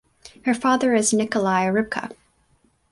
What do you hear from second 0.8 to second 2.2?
is Nikolay Rybka.